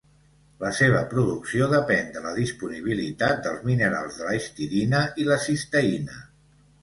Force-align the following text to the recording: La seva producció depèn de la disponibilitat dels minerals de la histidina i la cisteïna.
La 0.61 0.69
seva 0.77 1.01
producció 1.09 1.67
depèn 1.73 2.07
de 2.15 2.23
la 2.23 2.31
disponibilitat 2.39 3.43
dels 3.47 3.61
minerals 3.69 4.17
de 4.21 4.27
la 4.29 4.33
histidina 4.39 5.03
i 5.25 5.27
la 5.31 5.39
cisteïna. 5.47 6.19